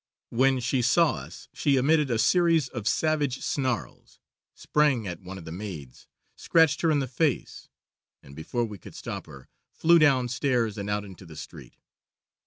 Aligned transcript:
When 0.31 0.59
she 0.59 0.81
saw 0.81 1.17
us 1.17 1.47
she 1.53 1.75
emitted 1.75 2.09
a 2.09 2.17
series 2.17 2.69
of 2.69 2.87
savage 2.87 3.43
snarls, 3.43 4.19
sprang 4.55 5.05
at 5.05 5.21
one 5.21 5.37
of 5.37 5.45
the 5.45 5.51
maids, 5.51 6.07
scratched 6.35 6.81
her 6.81 6.89
in 6.89 6.97
the 6.97 7.07
face, 7.07 7.69
and 8.23 8.35
before 8.35 8.65
we 8.65 8.79
could 8.79 8.95
stop 8.95 9.27
her, 9.27 9.47
flew 9.73 9.99
downstairs 9.99 10.75
and 10.79 10.89
out 10.89 11.05
into 11.05 11.27
the 11.27 11.35
street. 11.35 11.75